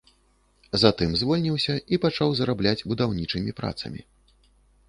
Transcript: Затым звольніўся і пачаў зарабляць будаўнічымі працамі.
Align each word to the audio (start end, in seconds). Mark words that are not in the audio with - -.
Затым 0.83 1.11
звольніўся 1.19 1.75
і 1.97 1.99
пачаў 2.05 2.29
зарабляць 2.39 2.85
будаўнічымі 2.93 3.51
працамі. 3.61 4.01